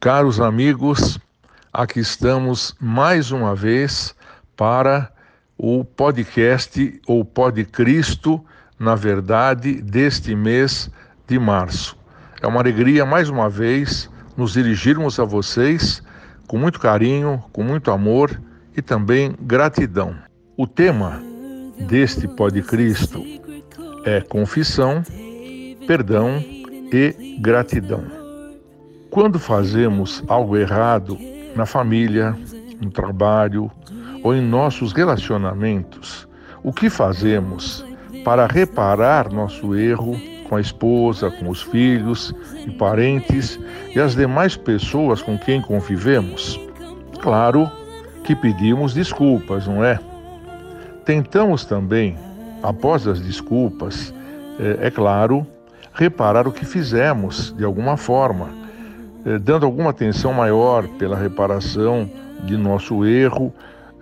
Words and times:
Caros 0.00 0.40
amigos, 0.40 1.18
aqui 1.72 1.98
estamos 1.98 2.72
mais 2.78 3.32
uma 3.32 3.52
vez 3.52 4.14
para 4.56 5.12
o 5.58 5.84
podcast 5.84 7.00
ou 7.04 7.24
Pod 7.24 7.64
Cristo, 7.64 8.44
na 8.78 8.94
verdade, 8.94 9.82
deste 9.82 10.36
mês 10.36 10.88
de 11.26 11.36
março. 11.36 11.98
É 12.40 12.46
uma 12.46 12.60
alegria 12.60 13.04
mais 13.04 13.28
uma 13.28 13.50
vez 13.50 14.08
nos 14.36 14.52
dirigirmos 14.52 15.18
a 15.18 15.24
vocês 15.24 16.00
com 16.46 16.56
muito 16.56 16.78
carinho, 16.78 17.42
com 17.52 17.64
muito 17.64 17.90
amor 17.90 18.40
e 18.76 18.80
também 18.80 19.34
gratidão. 19.40 20.14
O 20.56 20.64
tema 20.64 21.20
deste 21.88 22.28
Pod 22.28 22.62
Cristo 22.62 23.20
é 24.04 24.20
confissão, 24.20 25.02
perdão 25.88 26.38
e 26.92 27.36
gratidão. 27.40 28.17
Quando 29.10 29.38
fazemos 29.38 30.22
algo 30.28 30.56
errado 30.56 31.18
na 31.56 31.64
família, 31.64 32.36
no 32.80 32.90
trabalho 32.90 33.70
ou 34.22 34.34
em 34.34 34.42
nossos 34.42 34.92
relacionamentos, 34.92 36.28
o 36.62 36.72
que 36.72 36.90
fazemos 36.90 37.84
para 38.22 38.46
reparar 38.46 39.32
nosso 39.32 39.74
erro 39.74 40.14
com 40.46 40.56
a 40.56 40.60
esposa, 40.60 41.30
com 41.30 41.48
os 41.48 41.62
filhos 41.62 42.34
e 42.66 42.70
parentes 42.70 43.58
e 43.94 43.98
as 43.98 44.14
demais 44.14 44.56
pessoas 44.56 45.22
com 45.22 45.38
quem 45.38 45.62
convivemos? 45.62 46.60
Claro 47.20 47.70
que 48.24 48.36
pedimos 48.36 48.92
desculpas, 48.92 49.66
não 49.66 49.82
é? 49.82 49.98
Tentamos 51.06 51.64
também, 51.64 52.14
após 52.62 53.06
as 53.06 53.20
desculpas, 53.20 54.12
é, 54.60 54.88
é 54.88 54.90
claro, 54.90 55.46
reparar 55.94 56.46
o 56.46 56.52
que 56.52 56.66
fizemos 56.66 57.54
de 57.56 57.64
alguma 57.64 57.96
forma, 57.96 58.67
é, 59.24 59.38
dando 59.38 59.66
alguma 59.66 59.90
atenção 59.90 60.32
maior 60.32 60.86
pela 60.98 61.16
reparação 61.16 62.10
de 62.44 62.56
nosso 62.56 63.04
erro 63.04 63.52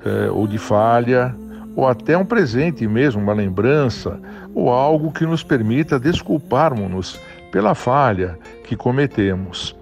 é, 0.05 0.31
ou 0.31 0.47
de 0.47 0.59
falha, 0.59 1.35
ou 1.75 1.87
até 1.87 2.17
um 2.17 2.25
presente 2.25 2.87
mesmo, 2.87 3.21
uma 3.21 3.33
lembrança, 3.33 4.19
ou 4.55 4.71
algo 4.71 5.13
que 5.13 5.27
nos 5.27 5.43
permita 5.43 5.99
desculparmos-nos 5.99 7.21
pela 7.51 7.75
falha 7.75 8.39
que 8.65 8.77
cometemos. 8.77 9.77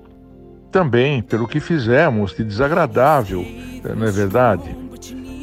Também 0.73 1.23
pelo 1.23 1.47
que 1.47 1.61
fizemos 1.61 2.35
de 2.35 2.43
desagradável, 2.43 3.45
é, 3.85 3.95
não 3.95 4.07
é 4.07 4.11
verdade? 4.11 4.77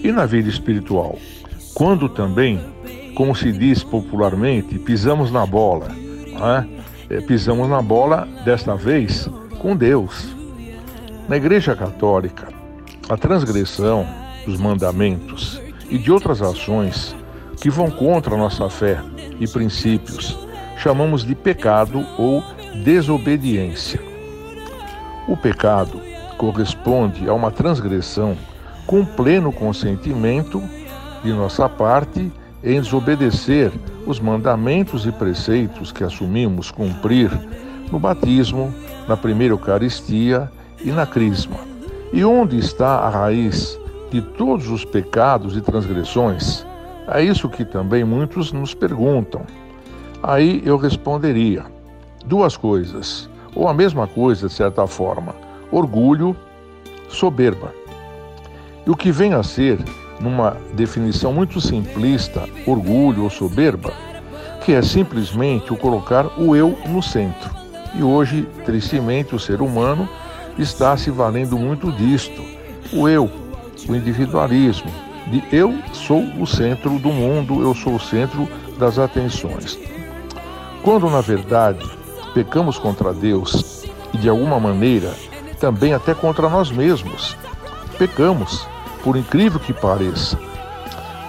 E 0.03 0.12
na 0.12 0.25
vida 0.25 0.50
espiritual? 0.50 1.17
Quando 1.73 2.09
também, 2.09 2.59
como 3.16 3.36
se 3.36 3.52
diz 3.52 3.84
popularmente, 3.84 4.78
pisamos 4.80 5.31
na 5.31 5.45
bola, 5.45 5.88
é? 7.09 7.22
pisamos 7.22 7.69
na 7.69 7.81
bola 7.81 8.28
desta 8.44 8.75
vez 8.75 9.30
com 9.62 9.76
Deus. 9.76 10.28
Na 11.30 11.38
Igreja 11.38 11.76
Católica, 11.76 12.48
a 13.08 13.16
transgressão 13.16 14.08
dos 14.44 14.59
mandamentos 14.59 15.62
e 15.88 16.00
de 16.00 16.12
outras 16.12 16.42
ações 16.42 17.16
que 17.62 17.70
vão 17.70 17.92
contra 17.92 18.34
a 18.34 18.38
nossa 18.38 18.68
fé 18.72 19.00
e 19.40 19.48
princípios 19.48 20.36
chamamos 20.78 21.23
de 21.23 21.36
pecado 21.36 22.03
ou 22.18 22.44
desobediência. 22.84 24.02
O 25.28 25.38
pecado 25.38 26.02
corresponde 26.40 27.30
a 27.30 27.34
uma 27.36 27.52
transgressão 27.52 28.36
com 28.88 29.06
pleno 29.06 29.53
consentimento 29.53 30.59
de 31.23 31.31
nossa 31.31 31.70
parte 31.70 32.31
em 32.64 32.81
desobedecer 32.81 33.72
os 34.08 34.20
mandamentos 34.20 35.06
e 35.06 35.12
preceitos 35.12 35.92
que 35.92 36.03
assumimos 36.03 36.72
cumprir 36.72 37.30
no 37.91 38.00
batismo, 38.00 38.74
na 39.11 39.17
primeira 39.17 39.53
Eucaristia 39.53 40.49
e 40.81 40.89
na 40.89 41.05
Crisma. 41.05 41.57
E 42.13 42.23
onde 42.23 42.57
está 42.57 42.99
a 42.99 43.09
raiz 43.09 43.77
de 44.09 44.22
todos 44.22 44.69
os 44.69 44.85
pecados 44.85 45.57
e 45.57 45.59
transgressões? 45.59 46.66
É 47.09 47.22
isso 47.22 47.49
que 47.49 47.66
também 47.66 48.05
muitos 48.05 48.53
nos 48.53 48.73
perguntam. 48.73 49.41
Aí 50.23 50.61
eu 50.66 50.77
responderia: 50.77 51.66
duas 52.25 52.55
coisas, 52.55 53.29
ou 53.53 53.67
a 53.67 53.73
mesma 53.73 54.07
coisa 54.07 54.47
de 54.47 54.53
certa 54.53 54.88
forma: 54.88 55.35
orgulho, 55.69 56.33
soberba. 57.09 57.73
E 58.88 58.89
o 58.89 58.95
que 58.95 59.11
vem 59.11 59.33
a 59.33 59.43
ser, 59.43 59.78
numa 60.22 60.55
definição 60.73 61.33
muito 61.33 61.59
simplista, 61.59 62.47
orgulho 62.66 63.23
ou 63.23 63.29
soberba, 63.29 63.91
que 64.63 64.72
é 64.72 64.81
simplesmente 64.81 65.73
o 65.73 65.78
colocar 65.78 66.28
o 66.39 66.55
eu 66.55 66.78
no 66.88 67.03
centro. 67.03 67.60
E 67.94 68.03
hoje, 68.03 68.47
tristemente, 68.66 69.35
o 69.35 69.40
ser 69.40 69.62
humano 69.62 70.07
está 70.57 70.96
se 70.96 71.12
valendo 71.12 71.57
muito 71.57 71.91
disto: 71.91 72.41
o 72.94 73.07
eu, 73.07 73.29
o 73.88 73.96
individualismo, 73.96 74.91
de 75.28 75.44
eu 75.52 75.78
sou 75.94 76.24
o 76.40 76.47
centro 76.47 76.97
do 77.00 77.09
mundo, 77.09 77.62
eu 77.62 77.74
sou 77.75 77.96
o 77.96 78.00
centro 78.00 78.47
das 78.78 78.97
atenções. 78.97 79.78
Quando, 80.84 81.09
na 81.09 81.22
verdade, 81.22 81.85
pecamos 82.34 82.78
contra 82.79 83.13
Deus 83.13 83.85
e, 84.13 84.18
de 84.18 84.29
alguma 84.29 84.59
maneira, 84.59 85.13
também 85.59 85.94
até 85.94 86.13
contra 86.13 86.50
nós 86.50 86.72
mesmos, 86.72 87.35
pecamos, 87.97 88.68
por 89.03 89.16
incrível 89.16 89.59
que 89.59 89.73
pareça. 89.73 90.40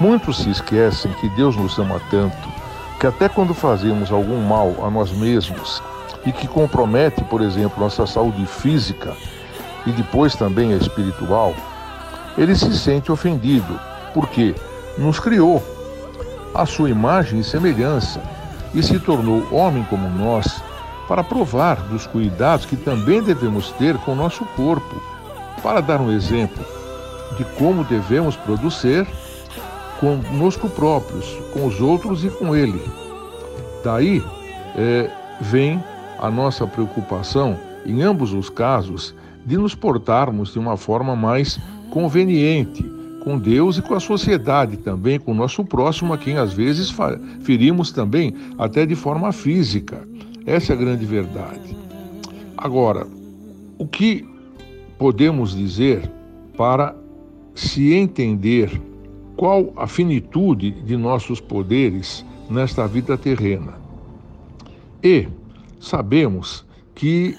Muitos 0.01 0.39
se 0.39 0.51
esquecem 0.51 1.13
que 1.21 1.29
Deus 1.31 1.55
nos 1.57 1.79
ama 1.79 2.01
tanto 2.11 2.53
que, 2.99 3.07
até 3.07 3.29
quando 3.29 3.53
fazemos 3.53 4.11
algum 4.11 4.41
mal 4.43 4.75
a 4.85 4.91
nós 4.91 5.13
mesmos 5.13 5.83
e 6.25 6.33
que 6.33 6.47
compromete, 6.47 7.23
por 7.25 7.41
exemplo, 7.41 7.83
nossa 7.83 8.07
saúde 8.07 8.47
física 8.47 9.15
e 9.87 9.91
depois 9.91 10.35
também 10.35 10.73
a 10.73 10.77
espiritual, 10.77 11.55
ele 12.39 12.55
se 12.55 12.77
sente 12.79 13.11
ofendido, 13.11 13.79
porque 14.15 14.55
nos 14.97 15.19
criou 15.19 15.63
à 16.55 16.65
sua 16.67 16.91
imagem 16.91 17.41
e 17.41 17.45
semelhança 17.45 18.23
e 18.75 18.83
se 18.83 18.99
tornou 18.99 19.47
homem 19.51 19.85
como 19.85 20.09
nós 20.09 20.63
para 21.09 21.25
provar 21.25 21.77
dos 21.89 22.07
cuidados 22.07 22.65
que 22.65 22.77
também 22.77 23.23
devemos 23.23 23.71
ter 23.73 23.97
com 23.99 24.13
o 24.13 24.17
nosso 24.17 24.45
corpo. 24.57 25.03
Para 25.63 25.81
dar 25.81 26.01
um 26.01 26.11
exemplo 26.11 26.65
de 27.37 27.45
como 27.57 27.85
devemos 27.85 28.37
produzir 28.37 29.07
conosco 30.01 30.69
próprios, 30.69 31.27
com 31.53 31.67
os 31.67 31.81
outros 31.81 32.25
e 32.25 32.31
com 32.31 32.55
Ele. 32.55 32.83
Daí 33.85 34.25
é, 34.77 35.11
vem 35.41 35.83
a 36.23 36.31
nossa 36.31 36.65
preocupação, 36.69 37.59
em 37.85 38.01
ambos 38.01 38.33
os 38.33 38.49
casos, 38.49 39.13
de 39.45 39.59
nos 39.59 39.75
portarmos 39.75 40.53
de 40.53 40.59
uma 40.61 40.77
forma 40.77 41.17
mais 41.17 41.59
conveniente 41.91 42.89
com 43.25 43.37
Deus 43.37 43.77
e 43.77 43.83
com 43.83 43.95
a 43.95 44.01
sociedade 44.01 44.77
também, 44.77 45.19
com 45.19 45.33
o 45.33 45.35
nosso 45.35 45.65
próximo, 45.65 46.13
a 46.13 46.19
quem 46.19 46.39
às 46.39 46.53
vezes 46.53 46.95
ferimos 47.41 47.91
também, 47.91 48.35
até 48.57 48.87
de 48.87 48.95
forma 48.95 49.33
física. 49.33 50.07
Essa 50.47 50.73
é 50.73 50.77
a 50.77 50.79
grande 50.79 51.05
verdade. 51.05 51.77
Agora, 52.57 53.05
o 53.77 53.85
que 53.85 54.25
podemos 54.99 55.57
dizer 55.57 56.09
para 56.57 56.95
se 57.53 57.95
entender 57.95 58.81
qual 59.37 59.73
a 59.77 59.89
finitude 59.89 60.71
de 60.71 60.97
nossos 60.97 61.41
poderes 61.41 62.25
nesta 62.49 62.87
vida 62.87 63.19
terrena? 63.19 63.75
E 65.03 65.27
sabemos 65.83 66.65
que 66.95 67.37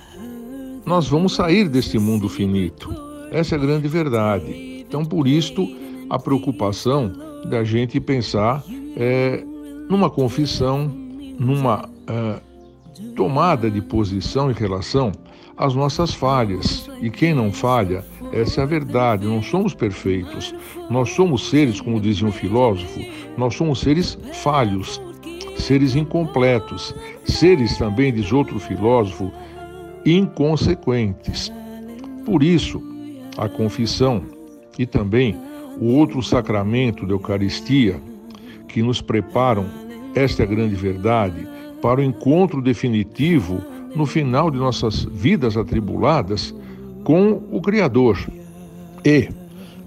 nós 0.86 1.08
vamos 1.08 1.34
sair 1.34 1.68
deste 1.70 1.98
mundo 1.98 2.28
finito 2.28 3.14
essa 3.34 3.56
é 3.56 3.58
a 3.58 3.62
grande 3.62 3.88
verdade. 3.88 4.86
Então, 4.88 5.04
por 5.04 5.28
isto, 5.28 5.68
a 6.08 6.20
preocupação 6.20 7.12
da 7.46 7.64
gente 7.64 8.00
pensar 8.00 8.64
é, 8.96 9.44
numa 9.90 10.08
confissão, 10.08 10.86
numa 11.40 11.90
é, 12.06 12.40
tomada 13.16 13.72
de 13.72 13.82
posição 13.82 14.52
em 14.52 14.54
relação 14.54 15.12
às 15.58 15.74
nossas 15.74 16.14
falhas. 16.14 16.88
E 17.02 17.10
quem 17.10 17.34
não 17.34 17.52
falha, 17.52 18.06
essa 18.32 18.62
é 18.62 18.64
a 18.64 18.68
verdade, 18.68 19.26
não 19.26 19.42
somos 19.42 19.74
perfeitos. 19.74 20.54
Nós 20.92 21.10
somos 21.10 21.50
seres, 21.50 21.82
como 21.82 22.00
dizia 22.00 22.28
um 22.28 22.32
filósofo, 22.32 23.00
nós 23.36 23.56
somos 23.56 23.80
seres 23.80 24.16
falhos, 24.44 25.02
seres 25.58 25.96
incompletos, 25.96 26.96
seres 27.24 27.78
também, 27.78 28.14
diz 28.14 28.32
outro 28.32 28.60
filósofo, 28.60 29.32
inconsequentes. 30.06 31.52
Por 32.26 32.44
isso, 32.44 32.82
a 33.38 33.48
confissão 33.48 34.24
e 34.78 34.86
também 34.86 35.38
o 35.80 35.94
outro 35.96 36.22
sacramento 36.22 37.06
da 37.06 37.14
Eucaristia, 37.14 38.00
que 38.68 38.82
nos 38.82 39.02
preparam, 39.02 39.66
esta 40.16 40.44
é 40.44 40.46
a 40.46 40.50
grande 40.50 40.76
verdade, 40.76 41.48
para 41.82 42.00
o 42.00 42.04
encontro 42.04 42.62
definitivo 42.62 43.62
no 43.96 44.06
final 44.06 44.50
de 44.50 44.58
nossas 44.58 45.04
vidas 45.04 45.58
atribuladas 45.58 46.54
com 47.04 47.44
o 47.52 47.62
Criador. 47.62 48.18
E 49.06 49.30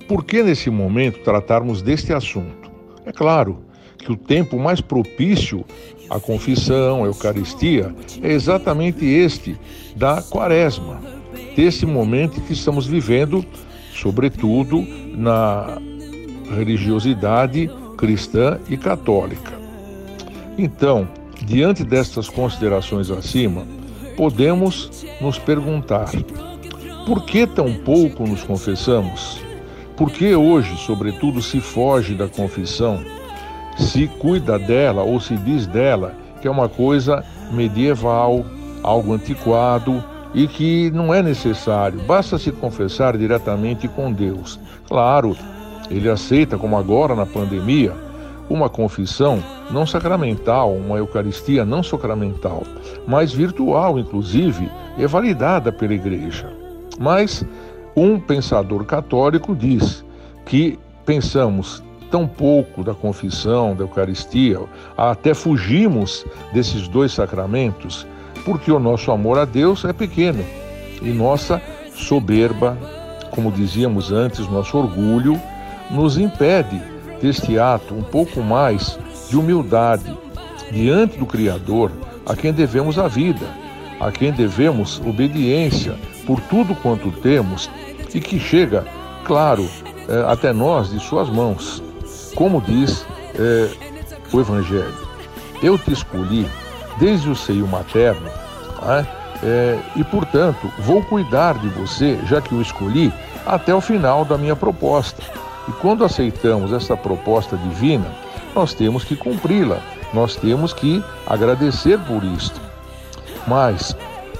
por 0.06 0.24
que 0.24 0.42
nesse 0.42 0.70
momento 0.70 1.22
tratarmos 1.24 1.82
deste 1.82 2.12
assunto? 2.12 2.70
É 3.04 3.12
claro 3.12 3.65
que 4.06 4.12
o 4.12 4.16
tempo 4.16 4.56
mais 4.56 4.80
propício 4.80 5.64
à 6.08 6.20
confissão, 6.20 7.02
à 7.02 7.06
Eucaristia, 7.08 7.92
é 8.22 8.32
exatamente 8.32 9.04
este 9.04 9.56
da 9.96 10.22
Quaresma 10.22 11.00
desse 11.56 11.84
momento 11.84 12.40
que 12.42 12.52
estamos 12.52 12.86
vivendo, 12.86 13.44
sobretudo 13.92 14.86
na 15.16 15.78
religiosidade 16.54 17.68
cristã 17.98 18.60
e 18.68 18.76
católica. 18.76 19.52
Então, 20.56 21.08
diante 21.44 21.82
destas 21.82 22.28
considerações 22.28 23.10
acima, 23.10 23.66
podemos 24.16 25.04
nos 25.20 25.36
perguntar: 25.36 26.12
por 27.04 27.24
que 27.24 27.44
tão 27.44 27.74
pouco 27.74 28.24
nos 28.24 28.44
confessamos? 28.44 29.40
Por 29.96 30.12
que 30.12 30.36
hoje, 30.36 30.76
sobretudo, 30.76 31.42
se 31.42 31.58
foge 31.58 32.14
da 32.14 32.28
confissão? 32.28 33.00
Se 33.76 34.06
cuida 34.06 34.58
dela 34.58 35.02
ou 35.02 35.20
se 35.20 35.36
diz 35.36 35.66
dela 35.66 36.14
que 36.40 36.48
é 36.48 36.50
uma 36.50 36.68
coisa 36.68 37.24
medieval, 37.50 38.44
algo 38.82 39.12
antiquado 39.12 40.02
e 40.34 40.46
que 40.46 40.90
não 40.90 41.12
é 41.12 41.22
necessário, 41.22 42.00
basta 42.00 42.38
se 42.38 42.52
confessar 42.52 43.16
diretamente 43.16 43.88
com 43.88 44.12
Deus. 44.12 44.60
Claro, 44.86 45.36
ele 45.90 46.08
aceita, 46.08 46.58
como 46.58 46.76
agora 46.76 47.14
na 47.14 47.24
pandemia, 47.24 47.92
uma 48.48 48.68
confissão 48.68 49.42
não 49.70 49.86
sacramental, 49.86 50.72
uma 50.72 50.98
Eucaristia 50.98 51.64
não 51.64 51.82
sacramental, 51.82 52.62
mas 53.06 53.32
virtual, 53.32 53.98
inclusive, 53.98 54.70
é 54.98 55.06
validada 55.06 55.72
pela 55.72 55.94
Igreja. 55.94 56.52
Mas 56.98 57.44
um 57.96 58.20
pensador 58.20 58.84
católico 58.84 59.54
diz 59.54 60.04
que 60.44 60.78
pensamos 61.04 61.82
tão 62.10 62.26
pouco 62.26 62.82
da 62.82 62.94
confissão, 62.94 63.74
da 63.74 63.84
Eucaristia, 63.84 64.60
até 64.96 65.34
fugimos 65.34 66.24
desses 66.52 66.88
dois 66.88 67.12
sacramentos, 67.12 68.06
porque 68.44 68.70
o 68.70 68.78
nosso 68.78 69.10
amor 69.10 69.38
a 69.38 69.44
Deus 69.44 69.84
é 69.84 69.92
pequeno 69.92 70.44
e 71.02 71.10
nossa 71.10 71.60
soberba, 71.94 72.76
como 73.30 73.52
dizíamos 73.52 74.12
antes, 74.12 74.48
nosso 74.48 74.78
orgulho, 74.78 75.40
nos 75.90 76.18
impede 76.18 76.80
deste 77.20 77.58
ato 77.58 77.94
um 77.94 78.02
pouco 78.02 78.40
mais 78.40 78.98
de 79.28 79.36
humildade 79.36 80.16
diante 80.70 81.18
do 81.18 81.26
Criador, 81.26 81.90
a 82.24 82.34
quem 82.34 82.52
devemos 82.52 82.98
a 82.98 83.08
vida, 83.08 83.46
a 84.00 84.10
quem 84.10 84.32
devemos 84.32 85.00
obediência 85.00 85.94
por 86.26 86.40
tudo 86.42 86.74
quanto 86.74 87.10
temos 87.10 87.70
e 88.14 88.20
que 88.20 88.38
chega, 88.40 88.84
claro, 89.24 89.68
eh, 90.08 90.24
até 90.26 90.52
nós 90.52 90.90
de 90.90 90.98
Suas 91.00 91.28
mãos. 91.28 91.82
Como 92.36 92.60
diz 92.60 93.06
eh, 93.34 93.70
o 94.30 94.38
Evangelho, 94.38 94.94
eu 95.62 95.78
te 95.78 95.92
escolhi 95.92 96.46
desde 96.98 97.30
o 97.30 97.34
seio 97.34 97.66
materno 97.66 98.28
né, 98.82 99.06
eh, 99.42 99.78
e, 99.96 100.04
portanto, 100.04 100.70
vou 100.78 101.02
cuidar 101.02 101.54
de 101.58 101.68
você, 101.70 102.20
já 102.26 102.42
que 102.42 102.54
o 102.54 102.60
escolhi, 102.60 103.10
até 103.46 103.74
o 103.74 103.80
final 103.80 104.22
da 104.22 104.36
minha 104.36 104.54
proposta. 104.54 105.22
E 105.66 105.72
quando 105.72 106.04
aceitamos 106.04 106.74
essa 106.74 106.94
proposta 106.94 107.56
divina, 107.56 108.06
nós 108.54 108.74
temos 108.74 109.02
que 109.02 109.16
cumpri-la, 109.16 109.78
nós 110.12 110.36
temos 110.36 110.74
que 110.74 111.02
agradecer 111.26 111.98
por 112.00 112.22
isto. 112.22 112.60
Mas, 113.46 113.96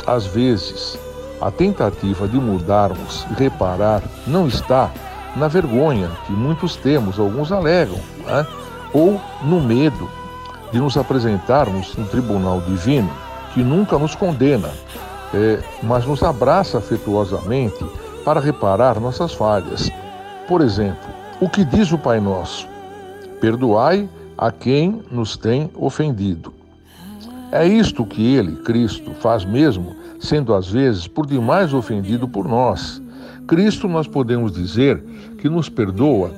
às 0.06 0.26
vezes, 0.26 0.98
a 1.40 1.50
tentativa 1.50 2.28
de 2.28 2.36
mudarmos 2.36 3.26
e 3.30 3.42
reparar 3.42 4.02
não 4.26 4.46
está 4.46 4.90
na 5.36 5.48
vergonha 5.48 6.10
que 6.26 6.32
muitos 6.32 6.76
temos, 6.76 7.18
alguns 7.18 7.52
alegam, 7.52 7.98
né? 8.26 8.46
ou 8.92 9.20
no 9.44 9.60
medo 9.60 10.08
de 10.72 10.80
nos 10.80 10.96
apresentarmos 10.96 11.94
no 11.96 12.06
tribunal 12.06 12.60
divino, 12.62 13.10
que 13.52 13.62
nunca 13.62 13.98
nos 13.98 14.14
condena, 14.14 14.70
é, 15.32 15.62
mas 15.82 16.06
nos 16.06 16.22
abraça 16.22 16.78
afetuosamente 16.78 17.84
para 18.24 18.40
reparar 18.40 18.98
nossas 18.98 19.32
falhas. 19.32 19.90
Por 20.48 20.60
exemplo, 20.60 21.08
o 21.40 21.48
que 21.48 21.64
diz 21.64 21.92
o 21.92 21.98
Pai 21.98 22.20
Nosso? 22.20 22.66
Perdoai 23.40 24.08
a 24.36 24.50
quem 24.50 25.02
nos 25.10 25.36
tem 25.36 25.70
ofendido. 25.74 26.52
É 27.52 27.66
isto 27.66 28.04
que 28.04 28.34
ele, 28.34 28.56
Cristo, 28.56 29.12
faz 29.20 29.44
mesmo, 29.44 29.94
sendo 30.18 30.54
às 30.54 30.68
vezes 30.68 31.06
por 31.06 31.26
demais 31.26 31.72
ofendido 31.72 32.26
por 32.26 32.48
nós. 32.48 33.00
Cristo, 33.46 33.88
nós 33.88 34.08
podemos 34.08 34.52
dizer 34.52 35.02
que 35.38 35.48
nos 35.48 35.68
perdoa 35.68 36.32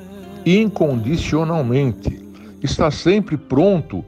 incondicionalmente, 0.44 2.22
está 2.62 2.90
sempre 2.90 3.36
pronto 3.36 4.04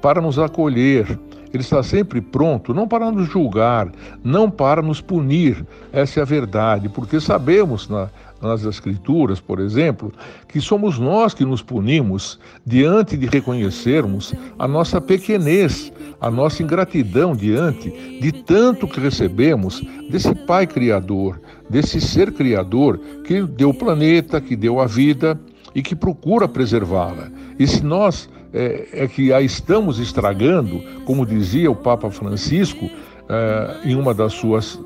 para 0.00 0.20
nos 0.20 0.38
acolher, 0.38 1.18
ele 1.52 1.62
está 1.62 1.82
sempre 1.82 2.20
pronto, 2.20 2.72
não 2.72 2.88
para 2.88 3.10
nos 3.10 3.28
julgar, 3.28 3.90
não 4.24 4.50
para 4.50 4.80
nos 4.80 5.00
punir. 5.00 5.64
Essa 5.92 6.20
é 6.20 6.22
a 6.22 6.26
verdade, 6.26 6.88
porque 6.88 7.20
sabemos 7.20 7.88
na, 7.88 8.08
nas 8.42 8.64
Escrituras, 8.64 9.40
por 9.40 9.60
exemplo, 9.60 10.12
que 10.48 10.60
somos 10.60 10.98
nós 10.98 11.32
que 11.32 11.44
nos 11.44 11.62
punimos 11.62 12.38
diante 12.66 13.16
de 13.16 13.26
reconhecermos 13.26 14.34
a 14.58 14.66
nossa 14.66 15.00
pequenez, 15.00 15.92
a 16.20 16.30
nossa 16.30 16.62
ingratidão 16.62 17.36
diante 17.36 17.90
de 18.20 18.32
tanto 18.32 18.88
que 18.88 18.98
recebemos 18.98 19.82
desse 20.10 20.34
Pai 20.34 20.66
Criador, 20.66 21.40
desse 21.70 22.00
Ser 22.00 22.32
Criador 22.32 22.98
que 23.24 23.42
deu 23.42 23.70
o 23.70 23.74
planeta, 23.74 24.40
que 24.40 24.56
deu 24.56 24.80
a 24.80 24.86
vida 24.86 25.38
e 25.74 25.82
que 25.82 25.94
procura 25.94 26.48
preservá-la. 26.48 27.30
E 27.58 27.66
se 27.66 27.84
nós 27.84 28.28
é, 28.52 28.88
é, 28.92 29.08
que 29.08 29.32
a 29.32 29.40
estamos 29.40 29.98
estragando, 29.98 30.82
como 31.04 31.24
dizia 31.24 31.70
o 31.70 31.74
Papa 31.74 32.10
Francisco 32.10 32.88
é, 33.28 33.88
em 33.88 33.94
uma 33.94 34.12
das 34.12 34.32
suas 34.34 34.78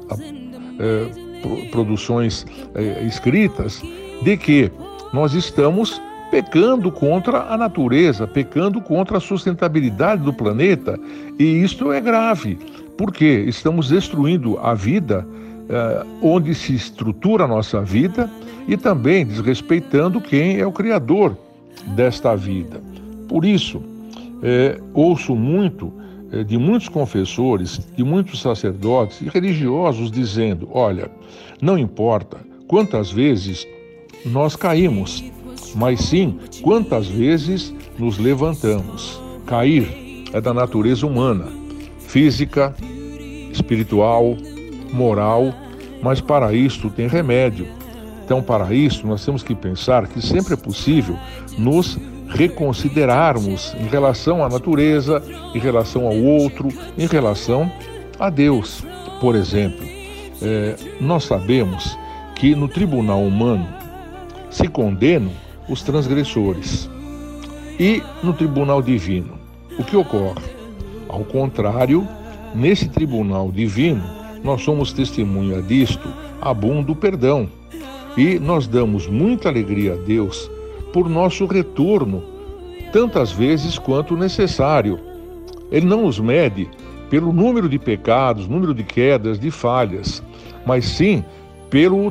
é, 0.78 1.68
produções 1.70 2.46
é, 2.74 3.04
escritas, 3.04 3.82
de 4.22 4.36
que 4.36 4.70
nós 5.12 5.34
estamos 5.34 6.00
pecando 6.30 6.90
contra 6.90 7.52
a 7.52 7.56
natureza, 7.56 8.26
pecando 8.26 8.80
contra 8.80 9.18
a 9.18 9.20
sustentabilidade 9.20 10.22
do 10.22 10.32
planeta, 10.32 10.98
e 11.38 11.44
isto 11.44 11.92
é 11.92 12.00
grave, 12.00 12.58
porque 12.96 13.44
estamos 13.46 13.88
destruindo 13.88 14.58
a 14.58 14.74
vida 14.74 15.26
é, 15.68 16.06
onde 16.22 16.54
se 16.54 16.74
estrutura 16.74 17.44
a 17.44 17.48
nossa 17.48 17.82
vida 17.82 18.30
e 18.68 18.76
também 18.76 19.24
desrespeitando 19.26 20.20
quem 20.20 20.58
é 20.58 20.66
o 20.66 20.72
Criador 20.72 21.36
desta 21.94 22.34
vida. 22.36 22.80
Por 23.28 23.44
isso, 23.44 23.82
é, 24.42 24.80
ouço 24.94 25.34
muito 25.34 25.92
é, 26.32 26.42
de 26.42 26.58
muitos 26.58 26.88
confessores, 26.88 27.80
de 27.96 28.04
muitos 28.04 28.40
sacerdotes 28.40 29.20
e 29.20 29.28
religiosos 29.28 30.10
dizendo: 30.10 30.68
olha, 30.72 31.10
não 31.60 31.78
importa 31.78 32.38
quantas 32.66 33.10
vezes 33.10 33.66
nós 34.24 34.56
caímos, 34.56 35.24
mas 35.74 36.00
sim 36.00 36.38
quantas 36.62 37.06
vezes 37.06 37.74
nos 37.98 38.18
levantamos. 38.18 39.20
Cair 39.46 40.24
é 40.32 40.40
da 40.40 40.52
natureza 40.52 41.06
humana, 41.06 41.46
física, 42.00 42.74
espiritual, 43.52 44.36
moral, 44.92 45.54
mas 46.02 46.20
para 46.20 46.52
isto 46.52 46.90
tem 46.90 47.06
remédio. 47.06 47.68
Então, 48.24 48.42
para 48.42 48.74
isso, 48.74 49.06
nós 49.06 49.24
temos 49.24 49.44
que 49.44 49.54
pensar 49.54 50.08
que 50.08 50.20
sempre 50.20 50.54
é 50.54 50.56
possível 50.56 51.16
nos 51.56 51.96
reconsiderarmos 52.36 53.74
em 53.80 53.86
relação 53.86 54.44
à 54.44 54.48
natureza, 54.48 55.22
em 55.54 55.58
relação 55.58 56.06
ao 56.06 56.14
outro, 56.14 56.68
em 56.96 57.06
relação 57.06 57.70
a 58.18 58.28
Deus. 58.28 58.84
Por 59.20 59.34
exemplo, 59.34 59.84
é, 60.42 60.76
nós 61.00 61.24
sabemos 61.24 61.98
que 62.34 62.54
no 62.54 62.68
tribunal 62.68 63.22
humano 63.22 63.66
se 64.50 64.68
condenam 64.68 65.32
os 65.66 65.82
transgressores 65.82 66.90
e 67.80 68.02
no 68.22 68.34
tribunal 68.34 68.82
divino. 68.82 69.38
O 69.78 69.84
que 69.84 69.96
ocorre? 69.96 70.44
Ao 71.08 71.24
contrário, 71.24 72.06
nesse 72.54 72.88
tribunal 72.88 73.50
divino, 73.50 74.04
nós 74.44 74.62
somos 74.62 74.92
testemunha 74.92 75.62
disto, 75.62 76.06
abunda 76.40 76.92
o 76.92 76.96
perdão. 76.96 77.48
E 78.16 78.38
nós 78.38 78.66
damos 78.66 79.06
muita 79.06 79.48
alegria 79.48 79.94
a 79.94 79.96
Deus 79.96 80.50
por 80.96 81.10
nosso 81.10 81.44
retorno, 81.44 82.22
tantas 82.90 83.30
vezes 83.30 83.78
quanto 83.78 84.16
necessário. 84.16 84.98
Ele 85.70 85.84
não 85.84 86.04
nos 86.04 86.18
mede 86.18 86.70
pelo 87.10 87.34
número 87.34 87.68
de 87.68 87.78
pecados, 87.78 88.48
número 88.48 88.72
de 88.72 88.82
quedas, 88.82 89.38
de 89.38 89.50
falhas, 89.50 90.22
mas 90.64 90.86
sim 90.86 91.22
pelo 91.68 92.10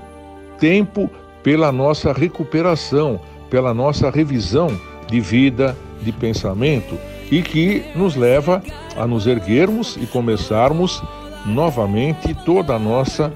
tempo, 0.60 1.10
pela 1.42 1.72
nossa 1.72 2.14
recuperação, 2.14 3.20
pela 3.50 3.74
nossa 3.74 4.12
revisão 4.12 4.68
de 5.08 5.20
vida, 5.20 5.76
de 6.04 6.12
pensamento 6.12 6.96
e 7.32 7.42
que 7.42 7.84
nos 7.96 8.16
leva 8.16 8.62
a 8.96 9.08
nos 9.08 9.26
erguermos 9.26 9.98
e 10.00 10.06
começarmos 10.06 11.02
novamente 11.44 12.36
toda 12.46 12.76
a 12.76 12.80
nossa 12.80 13.34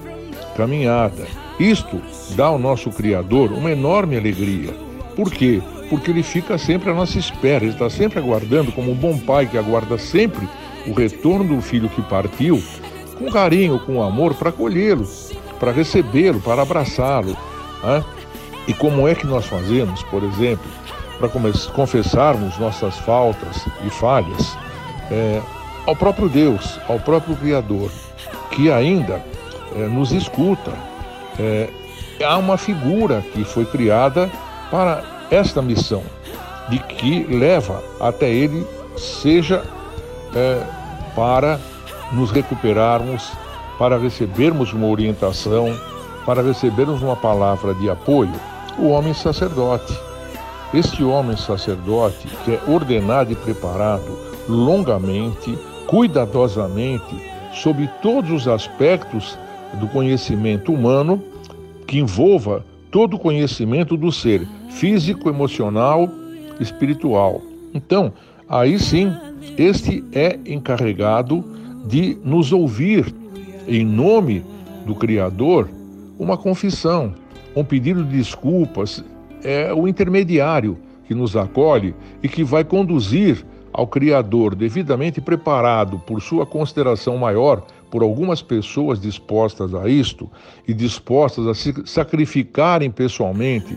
caminhada. 0.56 1.26
Isto 1.58 2.00
dá 2.36 2.46
ao 2.46 2.58
nosso 2.58 2.88
Criador 2.90 3.50
uma 3.50 3.72
enorme 3.72 4.16
alegria 4.16 4.89
por 5.20 5.30
quê? 5.30 5.60
Porque 5.90 6.10
ele 6.10 6.22
fica 6.22 6.56
sempre 6.56 6.90
à 6.90 6.94
nossa 6.94 7.18
espera, 7.18 7.62
ele 7.62 7.74
está 7.74 7.90
sempre 7.90 8.18
aguardando, 8.18 8.72
como 8.72 8.90
um 8.90 8.94
bom 8.94 9.18
pai 9.18 9.44
que 9.44 9.58
aguarda 9.58 9.98
sempre 9.98 10.48
o 10.86 10.94
retorno 10.94 11.56
do 11.56 11.60
filho 11.60 11.90
que 11.90 12.00
partiu, 12.00 12.62
com 13.18 13.30
carinho, 13.30 13.78
com 13.80 14.02
amor, 14.02 14.32
para 14.32 14.48
acolhê-lo. 14.48 15.06
para 15.58 15.72
recebê-lo, 15.72 16.40
para 16.40 16.62
abraçá-lo. 16.62 17.36
Né? 17.82 18.02
E 18.66 18.72
como 18.72 19.06
é 19.06 19.14
que 19.14 19.26
nós 19.26 19.44
fazemos, 19.44 20.02
por 20.04 20.22
exemplo, 20.22 20.64
para 21.18 21.28
confessarmos 21.74 22.56
nossas 22.56 22.96
faltas 23.00 23.66
e 23.86 23.90
falhas 23.90 24.56
é, 25.10 25.42
ao 25.84 25.94
próprio 25.94 26.30
Deus, 26.30 26.80
ao 26.88 26.98
próprio 26.98 27.36
Criador, 27.36 27.90
que 28.52 28.72
ainda 28.72 29.22
é, 29.76 29.80
nos 29.80 30.12
escuta. 30.12 30.72
É, 31.38 31.68
há 32.24 32.38
uma 32.38 32.56
figura 32.56 33.22
que 33.34 33.44
foi 33.44 33.66
criada 33.66 34.30
para 34.70 35.02
esta 35.30 35.60
missão, 35.60 36.02
de 36.68 36.78
que 36.78 37.24
leva 37.24 37.82
até 38.00 38.28
Ele, 38.28 38.66
seja 38.96 39.62
é, 40.34 40.62
para 41.14 41.58
nos 42.12 42.30
recuperarmos, 42.30 43.30
para 43.78 43.98
recebermos 43.98 44.72
uma 44.72 44.86
orientação, 44.86 45.74
para 46.24 46.42
recebermos 46.42 47.02
uma 47.02 47.16
palavra 47.16 47.74
de 47.74 47.88
apoio, 47.88 48.32
o 48.78 48.88
homem 48.88 49.14
sacerdote. 49.14 49.92
Este 50.72 51.02
homem 51.02 51.36
sacerdote 51.36 52.28
que 52.44 52.52
é 52.52 52.60
ordenado 52.68 53.32
e 53.32 53.36
preparado 53.36 54.16
longamente, 54.48 55.58
cuidadosamente, 55.86 57.30
sobre 57.52 57.88
todos 58.00 58.30
os 58.30 58.46
aspectos 58.46 59.36
do 59.74 59.88
conhecimento 59.88 60.72
humano, 60.72 61.22
que 61.86 61.98
envolva 61.98 62.64
todo 62.90 63.14
o 63.14 63.18
conhecimento 63.18 63.96
do 63.96 64.10
ser 64.10 64.46
físico, 64.70 65.28
emocional, 65.28 66.08
espiritual. 66.58 67.40
Então, 67.72 68.12
aí 68.48 68.78
sim, 68.78 69.12
este 69.56 70.04
é 70.12 70.38
encarregado 70.44 71.44
de 71.86 72.18
nos 72.24 72.52
ouvir 72.52 73.14
em 73.66 73.84
nome 73.84 74.44
do 74.84 74.94
Criador 74.94 75.68
uma 76.18 76.36
confissão, 76.36 77.14
um 77.54 77.64
pedido 77.64 78.04
de 78.04 78.18
desculpas, 78.18 79.02
é 79.42 79.72
o 79.72 79.88
intermediário 79.88 80.76
que 81.06 81.14
nos 81.14 81.36
acolhe 81.36 81.94
e 82.22 82.28
que 82.28 82.44
vai 82.44 82.62
conduzir 82.62 83.44
ao 83.72 83.86
Criador 83.86 84.54
devidamente 84.54 85.20
preparado 85.20 85.98
por 86.00 86.20
sua 86.20 86.44
consideração 86.44 87.16
maior 87.16 87.64
por 87.90 88.02
algumas 88.02 88.40
pessoas 88.40 89.00
dispostas 89.00 89.74
a 89.74 89.88
isto 89.88 90.30
e 90.66 90.72
dispostas 90.72 91.46
a 91.46 91.54
se 91.54 91.74
sacrificarem 91.84 92.90
pessoalmente 92.90 93.76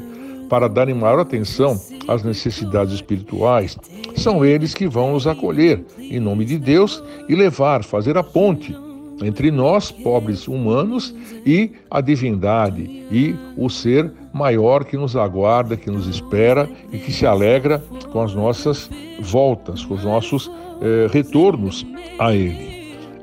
para 0.50 0.68
darem 0.68 0.94
maior 0.94 1.20
atenção 1.20 1.80
às 2.08 2.24
necessidades 2.24 2.94
espirituais, 2.94 3.78
são 4.16 4.46
eles 4.46 4.74
que 4.74 4.88
vão 4.88 5.14
nos 5.14 5.26
acolher 5.26 5.84
em 5.98 6.20
nome 6.20 6.46
de 6.46 6.60
Deus 6.60 7.04
e 7.28 7.36
levar, 7.36 7.84
fazer 7.84 8.18
a 8.18 8.24
ponte 8.24 8.76
entre 9.22 9.52
nós, 9.52 9.92
pobres 9.92 10.48
humanos, 10.48 11.16
e 11.46 11.72
a 11.90 12.02
divindade 12.02 12.84
e 13.12 13.36
o 13.58 13.70
ser 13.70 14.12
maior 14.34 14.84
que 14.84 14.98
nos 14.98 15.16
aguarda, 15.16 15.78
que 15.78 15.90
nos 15.90 16.08
espera 16.08 16.70
e 16.92 16.98
que 16.98 17.12
se 17.12 17.26
alegra 17.26 17.84
com 18.12 18.22
as 18.22 18.34
nossas 18.34 18.90
voltas, 19.22 19.84
com 19.86 19.94
os 19.94 20.04
nossos 20.04 20.52
eh, 20.82 21.08
retornos 21.12 21.86
a 22.20 22.34
Ele. 22.34 22.73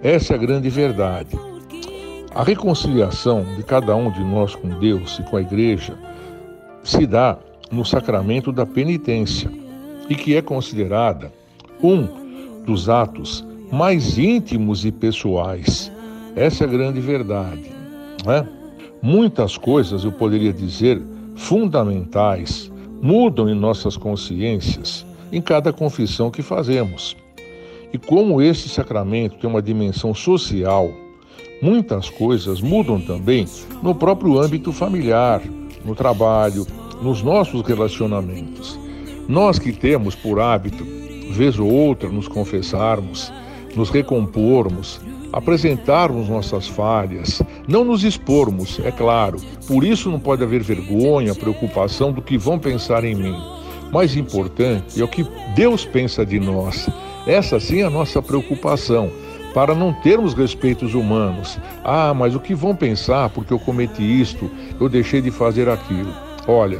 Essa 0.03 0.33
é 0.33 0.37
a 0.37 0.39
grande 0.39 0.71
verdade. 0.71 1.39
A 2.35 2.43
reconciliação 2.43 3.45
de 3.57 3.63
cada 3.63 3.95
um 3.95 4.11
de 4.11 4.25
nós 4.25 4.55
com 4.55 4.69
Deus 4.79 5.19
e 5.19 5.23
com 5.25 5.37
a 5.37 5.43
Igreja 5.43 5.95
se 6.83 7.07
dá 7.07 7.37
no 7.71 7.85
sacramento 7.85 8.51
da 8.51 8.65
penitência 8.65 9.51
e 10.09 10.15
que 10.15 10.35
é 10.35 10.41
considerada 10.41 11.31
um 11.83 12.09
dos 12.65 12.89
atos 12.89 13.45
mais 13.71 14.17
íntimos 14.17 14.85
e 14.85 14.91
pessoais. 14.91 15.93
Essa 16.35 16.65
é 16.65 16.67
a 16.67 16.71
grande 16.71 17.01
verdade. 17.01 17.71
Né? 18.25 18.49
Muitas 19.03 19.59
coisas, 19.59 20.05
eu 20.05 20.13
poderia 20.13 20.53
dizer, 20.53 21.01
fundamentais, 21.37 22.71
mudam 23.03 23.49
em 23.49 23.55
nossas 23.55 23.97
consciências 23.97 25.05
em 25.31 25.41
cada 25.41 25.73
confissão 25.73 26.31
que 26.31 26.43
fazemos. 26.43 27.17
E 27.93 27.99
como 27.99 28.41
esse 28.41 28.69
sacramento 28.69 29.37
tem 29.39 29.51
uma 29.51 29.61
dimensão 29.61 30.15
social, 30.15 30.93
muitas 31.61 32.09
coisas 32.09 32.61
mudam 32.61 33.01
também 33.01 33.47
no 33.83 33.95
próprio 33.95 34.39
âmbito 34.39 34.73
familiar, 34.73 35.43
no 35.85 35.95
trabalho, 35.95 36.67
nos 37.03 37.23
nossos 37.23 37.63
relacionamentos. 37.63 38.79
Nós 39.29 39.59
que 39.59 39.73
temos 39.73 40.15
por 40.15 40.41
hábito, 40.41 40.85
vez 41.33 41.59
ou 41.59 41.71
outra, 41.71 42.09
nos 42.09 42.29
confessarmos, 42.29 43.33
nos 43.75 43.91
recompormos, 43.91 45.01
apresentarmos 45.33 46.29
nossas 46.29 46.67
falhas, 46.67 47.43
não 47.67 47.85
nos 47.85 48.05
expormos, 48.05 48.81
é 48.85 48.91
claro. 48.91 49.41
Por 49.67 49.85
isso 49.85 50.11
não 50.11 50.19
pode 50.19 50.43
haver 50.43 50.63
vergonha, 50.63 51.35
preocupação 51.35 52.13
do 52.13 52.23
que 52.23 52.37
vão 52.37 52.59
pensar 52.59 53.05
em 53.05 53.15
mim. 53.15 53.37
Mais 53.93 54.17
importante 54.17 55.01
é 55.01 55.05
o 55.05 55.09
que 55.09 55.27
Deus 55.55 55.85
pensa 55.85 56.25
de 56.25 56.39
nós. 56.39 56.89
Essa 57.27 57.61
sim 57.61 57.81
é 57.81 57.85
a 57.85 57.91
nossa 57.91 58.23
preocupação, 58.23 59.11
para 59.53 59.75
não 59.75 59.93
termos 59.93 60.35
respeitos 60.35 60.95
humanos. 60.95 61.59
Ah, 61.85 62.15
mas 62.15 62.35
o 62.35 62.41
que 62.41 62.55
vão 62.55 62.75
pensar 62.75 63.29
porque 63.31 63.53
eu 63.53 63.59
cometi 63.59 64.03
isto, 64.03 64.51
eu 64.81 64.89
deixei 64.89 65.21
de 65.21 65.31
fazer 65.31 65.69
aquilo? 65.69 66.13
Olha, 66.47 66.79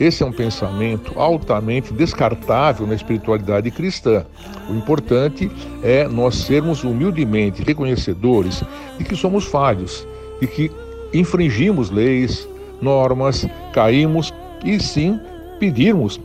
esse 0.00 0.22
é 0.22 0.26
um 0.26 0.32
pensamento 0.32 1.12
altamente 1.18 1.92
descartável 1.92 2.86
na 2.86 2.94
espiritualidade 2.94 3.70
cristã. 3.70 4.24
O 4.68 4.74
importante 4.74 5.50
é 5.82 6.08
nós 6.08 6.36
sermos 6.36 6.82
humildemente 6.82 7.62
reconhecedores 7.62 8.64
de 8.98 9.04
que 9.04 9.14
somos 9.14 9.44
falhos, 9.44 10.06
de 10.40 10.46
que 10.46 10.70
infringimos 11.12 11.90
leis, 11.90 12.48
normas, 12.80 13.46
caímos 13.72 14.32
e 14.64 14.80
sim 14.80 15.20
pedirmos 15.60 16.18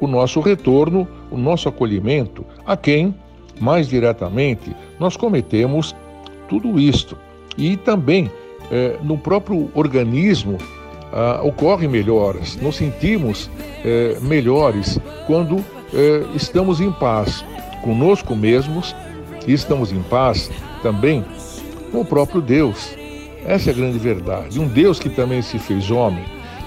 o 0.00 0.06
nosso 0.06 0.40
retorno, 0.40 1.06
o 1.30 1.36
nosso 1.36 1.68
acolhimento 1.68 2.44
a 2.66 2.76
quem, 2.76 3.14
mais 3.60 3.88
diretamente, 3.88 4.74
nós 4.98 5.16
cometemos 5.16 5.94
tudo 6.48 6.78
isto. 6.78 7.16
E 7.56 7.76
também 7.76 8.30
é, 8.70 8.96
no 9.02 9.18
próprio 9.18 9.70
organismo 9.74 10.58
ah, 11.12 11.40
ocorrem 11.42 11.88
melhoras, 11.88 12.56
nos 12.56 12.76
sentimos 12.76 13.50
eh, 13.84 14.16
melhores 14.22 14.96
quando 15.26 15.56
eh, 15.92 16.24
estamos 16.36 16.80
em 16.80 16.92
paz 16.92 17.44
conosco 17.82 18.36
mesmos 18.36 18.94
e 19.44 19.52
estamos 19.52 19.90
em 19.90 20.00
paz 20.02 20.48
também 20.84 21.24
com 21.90 22.02
o 22.02 22.04
próprio 22.04 22.40
Deus. 22.40 22.94
Essa 23.44 23.70
é 23.70 23.72
a 23.72 23.76
grande 23.76 23.98
verdade. 23.98 24.60
Um 24.60 24.68
Deus 24.68 25.00
que 25.00 25.08
também 25.08 25.42
se 25.42 25.58
fez 25.58 25.90
homem, 25.90 26.24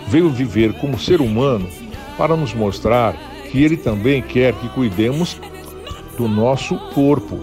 veio 0.10 0.30
viver 0.30 0.74
como 0.74 1.00
ser 1.00 1.22
humano 1.22 1.66
para 2.18 2.36
nos 2.36 2.54
mostrar 2.54 3.16
que 3.50 3.64
ele 3.64 3.78
também 3.78 4.22
quer 4.22 4.54
que 4.56 4.68
cuidemos 4.70 5.40
do 6.18 6.28
nosso 6.28 6.78
corpo. 6.94 7.40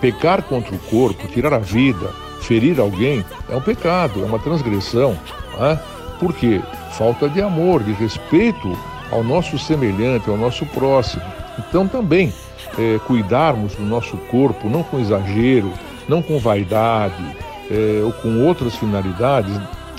Pecar 0.00 0.42
contra 0.42 0.74
o 0.74 0.78
corpo, 0.78 1.26
tirar 1.28 1.54
a 1.54 1.58
vida, 1.58 2.10
ferir 2.40 2.78
alguém, 2.78 3.24
é 3.48 3.56
um 3.56 3.60
pecado, 3.60 4.22
é 4.22 4.24
uma 4.24 4.38
transgressão. 4.38 5.18
Não 5.56 5.66
é? 5.66 5.80
Por 6.18 6.32
quê? 6.32 6.60
Falta 6.92 7.28
de 7.28 7.40
amor, 7.40 7.82
de 7.82 7.92
respeito 7.92 8.76
ao 9.10 9.24
nosso 9.24 9.58
semelhante, 9.58 10.28
ao 10.28 10.36
nosso 10.36 10.66
próximo. 10.66 11.22
Então 11.58 11.86
também 11.88 12.32
é, 12.78 12.98
cuidarmos 13.06 13.74
do 13.74 13.82
nosso 13.82 14.16
corpo, 14.30 14.68
não 14.68 14.82
com 14.82 15.00
exagero, 15.00 15.72
não 16.08 16.22
com 16.22 16.38
vaidade 16.38 17.36
é, 17.70 18.02
ou 18.04 18.12
com 18.12 18.44
outras 18.44 18.74
finalidades, 18.76 19.54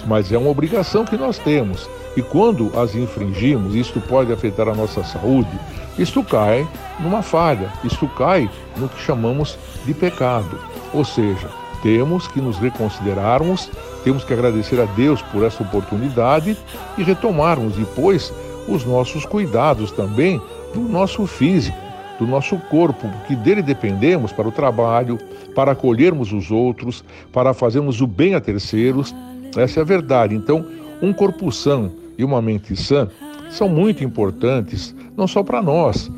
mas 0.06 0.32
é 0.32 0.38
uma 0.38 0.50
obrigação 0.50 1.06
que 1.06 1.18
nós 1.18 1.38
temos. 1.40 1.90
E 2.16 2.22
quando 2.22 2.72
as 2.80 2.96
infringimos, 2.96 3.75
isto 3.75 4.00
pode 4.00 4.32
afetar 4.32 4.70
a 4.70 4.75
nossa 4.75 5.04
saúde, 5.04 5.50
isto 5.98 6.24
cai 6.24 6.68
numa 7.00 7.22
falha, 7.22 7.72
isto 7.84 8.08
cai 8.10 8.50
no 8.78 8.90
que 8.90 9.02
chamamos 9.02 9.58
de 9.86 9.94
pecado. 9.94 10.60
Ou 10.94 11.06
seja, 11.06 11.50
temos 11.82 12.28
que 12.28 12.42
nos 12.42 12.58
reconsiderarmos, 12.58 13.70
temos 14.04 14.24
que 14.24 14.34
agradecer 14.34 14.80
a 14.80 14.86
Deus 14.86 15.22
por 15.22 15.44
essa 15.44 15.64
oportunidade 15.64 16.58
e 16.98 17.04
retomarmos 17.04 17.75
depois 17.75 18.34
os 18.68 18.84
nossos 18.86 19.25
cuidados 19.25 19.92
também 19.92 20.42
do 20.74 20.82
nosso 20.82 21.25
físico, 21.25 21.78
do 22.20 22.25
nosso 22.25 22.58
corpo, 22.58 23.08
porque 23.08 23.36
dele 23.36 23.62
dependemos 23.62 24.32
para 24.32 24.48
o 24.48 24.52
trabalho, 24.52 25.18
para 25.54 25.72
acolhermos 25.72 26.34
os 26.34 26.52
outros, 26.52 27.04
para 27.32 27.54
fazermos 27.54 28.02
o 28.02 28.08
bem 28.08 28.36
a 28.36 28.42
terceiros. 28.42 29.16
Essa 29.56 29.80
é 29.80 29.82
a 29.82 29.86
verdade. 29.86 30.36
Então, 30.36 30.66
um 31.02 31.14
corpo 31.14 31.52
sã 31.52 31.90
e 32.18 32.24
uma 32.24 32.42
mente 32.42 32.75
sã 32.75 33.10
são 33.50 33.70
muito 33.70 34.04
importantes, 34.04 34.96
não 35.16 35.28
só 35.28 35.44
para 35.44 35.62
nós, 35.62 36.12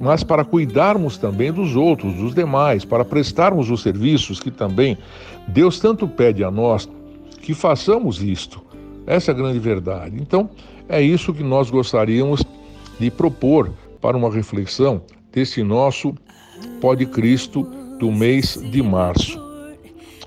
mas 0.00 0.24
para 0.24 0.44
cuidarmos 0.44 1.16
também 1.16 1.52
dos 1.52 1.76
outros, 1.76 2.14
dos 2.14 2.34
demais, 2.34 2.84
para 2.84 3.04
prestarmos 3.04 3.70
os 3.70 3.82
serviços 3.82 4.40
que 4.40 4.50
também 4.50 4.98
Deus 5.46 5.78
tanto 5.78 6.08
pede 6.08 6.42
a 6.42 6.50
nós 6.50 6.88
que 7.40 7.54
façamos 7.54 8.22
isto. 8.22 8.62
Essa 9.06 9.30
é 9.30 9.34
a 9.34 9.36
grande 9.36 9.58
verdade. 9.58 10.16
Então, 10.20 10.50
é 10.88 11.00
isso 11.00 11.32
que 11.32 11.42
nós 11.42 11.70
gostaríamos 11.70 12.42
de 12.98 13.10
propor 13.10 13.70
para 14.00 14.16
uma 14.16 14.30
reflexão 14.30 15.02
desse 15.32 15.62
nosso 15.62 16.14
Pode 16.80 17.06
Cristo 17.06 17.62
do 17.98 18.10
mês 18.10 18.60
de 18.70 18.82
março. 18.82 19.40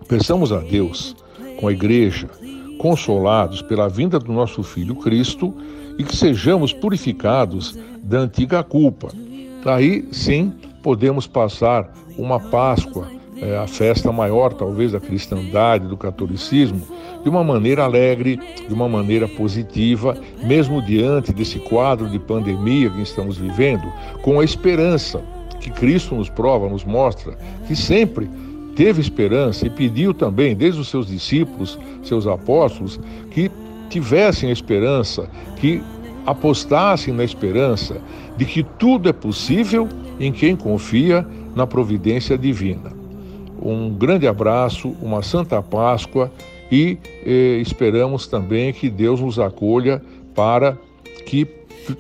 Peçamos 0.08 0.52
a 0.52 0.60
Deus, 0.60 1.16
com 1.60 1.68
a 1.68 1.74
igreja, 1.74 2.30
consolados 2.78 3.62
pela 3.62 3.88
vinda 3.88 4.18
do 4.18 4.32
nosso 4.32 4.64
Filho 4.64 4.96
Cristo 4.96 5.54
e 5.98 6.04
que 6.04 6.16
sejamos 6.16 6.74
purificados 6.74 7.78
da 8.04 8.20
antiga 8.20 8.64
culpa. 8.64 9.10
Aí 9.66 10.08
sim 10.12 10.54
podemos 10.82 11.28
passar 11.28 11.92
uma 12.18 12.40
Páscoa, 12.40 13.08
é, 13.38 13.58
a 13.58 13.68
festa 13.68 14.12
maior 14.12 14.54
talvez 14.54 14.92
da 14.92 15.00
cristandade, 15.00 15.88
do 15.88 15.98
catolicismo, 15.98 16.82
de 17.24 17.30
uma 17.30 17.44
maneira 17.44 17.84
alegre, 17.84 18.40
de 18.68 18.74
uma 18.74 18.88
maneira 18.88 19.28
positiva, 19.28 20.18
mesmo 20.44 20.82
diante 20.82 21.32
desse 21.32 21.60
quadro 21.60 22.10
de 22.10 22.20
pandemia 22.20 22.90
que 22.90 23.02
estamos 23.02 23.38
vivendo, 23.38 23.92
com 24.22 24.40
a 24.40 24.44
esperança 24.44 25.22
que 25.60 25.70
Cristo 25.70 26.16
nos 26.16 26.30
prova, 26.30 26.68
nos 26.68 26.84
mostra, 26.84 27.38
que 27.68 27.76
sempre 27.76 28.30
teve 28.76 29.02
esperança 29.02 29.68
e 29.68 29.70
pediu 29.70 30.14
também, 30.14 30.56
desde 30.56 30.82
os 30.82 30.90
seus 30.90 31.08
discípulos, 31.08 31.78
seus 32.04 32.26
apóstolos, 32.26 33.00
que 33.30 33.52
tivessem 33.92 34.50
esperança, 34.50 35.30
que 35.58 35.82
apostassem 36.26 37.14
na 37.14 37.24
esperança 37.24 38.02
de 38.38 38.46
que 38.46 38.64
tudo 38.64 39.10
é 39.10 39.14
possível 39.14 39.88
em 40.20 40.32
quem 40.32 40.56
confia 40.56 41.28
na 41.56 41.68
providência 41.68 42.38
divina. 42.38 42.92
Um 43.62 43.90
grande 43.92 44.28
abraço, 44.28 44.96
uma 45.02 45.22
Santa 45.22 45.62
Páscoa 45.62 46.32
e 46.72 46.98
eh, 47.26 47.60
esperamos 47.62 48.28
também 48.28 48.72
que 48.74 48.90
Deus 48.90 49.20
nos 49.20 49.38
acolha 49.38 50.02
para 50.34 50.78
que 51.26 51.46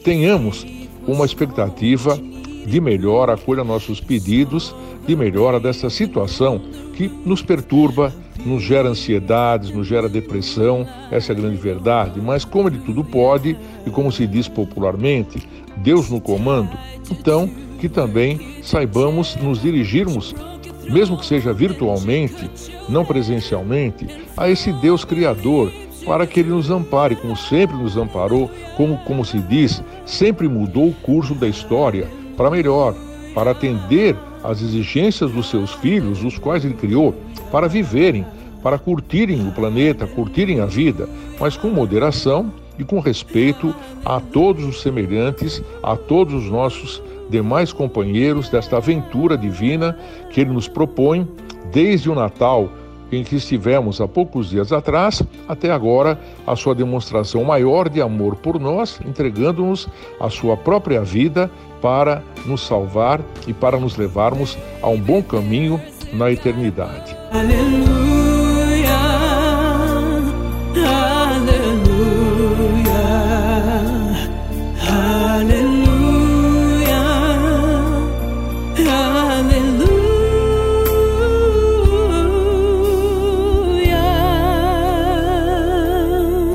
tenhamos 0.03 0.65
uma 1.05 1.25
expectativa 1.25 2.17
de 2.65 2.79
melhora, 2.79 3.33
acolha 3.33 3.63
nossos 3.63 3.99
pedidos 3.99 4.73
de 5.05 5.15
melhora 5.15 5.59
dessa 5.59 5.89
situação 5.89 6.61
que 6.95 7.07
nos 7.25 7.41
perturba, 7.41 8.13
nos 8.45 8.63
gera 8.63 8.89
ansiedades, 8.89 9.71
nos 9.71 9.87
gera 9.87 10.09
depressão, 10.09 10.87
essa 11.11 11.31
é 11.31 11.35
a 11.35 11.39
grande 11.39 11.57
verdade. 11.57 12.19
Mas 12.19 12.43
como 12.43 12.67
ele 12.67 12.79
tudo 12.79 13.03
pode, 13.03 13.57
e 13.85 13.89
como 13.89 14.11
se 14.11 14.25
diz 14.25 14.47
popularmente, 14.47 15.47
Deus 15.77 16.09
no 16.09 16.19
comando, 16.19 16.77
então 17.09 17.49
que 17.79 17.89
também 17.89 18.61
saibamos 18.61 19.35
nos 19.37 19.61
dirigirmos, 19.61 20.35
mesmo 20.89 21.17
que 21.17 21.25
seja 21.25 21.51
virtualmente, 21.51 22.49
não 22.87 23.03
presencialmente, 23.03 24.07
a 24.37 24.49
esse 24.49 24.71
Deus 24.73 25.03
Criador, 25.03 25.71
para 26.05 26.27
que 26.27 26.39
Ele 26.39 26.49
nos 26.49 26.69
ampare, 26.69 27.15
como 27.15 27.35
sempre 27.35 27.75
nos 27.75 27.97
amparou, 27.97 28.49
como, 28.75 28.97
como 28.99 29.25
se 29.25 29.39
diz, 29.39 29.83
sempre 30.05 30.47
mudou 30.47 30.89
o 30.89 30.93
curso 30.93 31.33
da 31.33 31.47
história 31.47 32.07
para 32.37 32.51
melhor, 32.51 32.95
para 33.33 33.51
atender 33.51 34.15
às 34.43 34.61
exigências 34.61 35.31
dos 35.31 35.49
seus 35.49 35.71
filhos, 35.73 36.23
os 36.23 36.37
quais 36.37 36.65
Ele 36.65 36.73
criou, 36.73 37.15
para 37.51 37.67
viverem, 37.67 38.25
para 38.63 38.77
curtirem 38.77 39.47
o 39.47 39.51
planeta, 39.51 40.07
curtirem 40.07 40.61
a 40.61 40.65
vida, 40.65 41.09
mas 41.39 41.57
com 41.57 41.69
moderação 41.69 42.51
e 42.77 42.83
com 42.83 42.99
respeito 42.99 43.73
a 44.05 44.19
todos 44.19 44.63
os 44.65 44.81
semelhantes, 44.81 45.61
a 45.83 45.95
todos 45.95 46.33
os 46.33 46.49
nossos 46.49 47.01
demais 47.29 47.71
companheiros 47.71 48.49
desta 48.49 48.77
aventura 48.77 49.37
divina 49.37 49.97
que 50.29 50.41
Ele 50.41 50.51
nos 50.51 50.67
propõe 50.67 51.27
desde 51.71 52.09
o 52.09 52.15
Natal 52.15 52.69
em 53.11 53.23
que 53.23 53.35
estivemos 53.35 53.99
há 53.99 54.07
poucos 54.07 54.49
dias 54.49 54.71
atrás, 54.71 55.21
até 55.47 55.69
agora, 55.69 56.17
a 56.47 56.55
sua 56.55 56.73
demonstração 56.73 57.43
maior 57.43 57.89
de 57.89 58.01
amor 58.01 58.37
por 58.37 58.59
nós, 58.59 58.99
entregando-nos 59.05 59.87
a 60.19 60.29
sua 60.29 60.55
própria 60.55 61.01
vida 61.01 61.51
para 61.81 62.23
nos 62.45 62.65
salvar 62.65 63.19
e 63.45 63.53
para 63.53 63.77
nos 63.77 63.97
levarmos 63.97 64.57
a 64.81 64.87
um 64.87 64.99
bom 64.99 65.21
caminho 65.21 65.81
na 66.13 66.31
eternidade. 66.31 67.15
Aleluia. 67.31 67.90